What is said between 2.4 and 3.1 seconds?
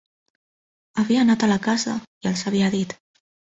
havia dit